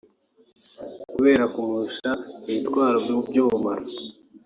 [1.11, 2.09] kubera kumurusha
[2.49, 2.97] ibitwaro
[3.29, 3.85] by’ubumara